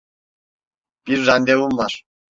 Bir 1.07 1.27
randevum 1.27 1.77
var. 1.77 2.03